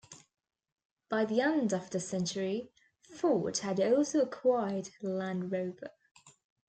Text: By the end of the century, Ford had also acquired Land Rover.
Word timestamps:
By 1.09 1.25
the 1.25 1.41
end 1.41 1.73
of 1.75 1.91
the 1.91 1.99
century, 1.99 2.71
Ford 3.03 3.59
had 3.59 3.79
also 3.79 4.21
acquired 4.23 4.89
Land 5.03 5.51
Rover. 5.51 5.91